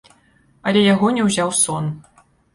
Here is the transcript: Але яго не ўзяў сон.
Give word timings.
Але 0.71 0.81
яго 0.93 1.11
не 1.19 1.27
ўзяў 1.29 1.53
сон. 1.61 1.93